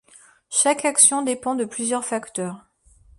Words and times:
Chaque 0.49 0.83
action 0.85 1.21
dépend 1.21 1.53
de 1.53 1.63
plusieurs 1.63 2.03
facteurs. 2.05 2.65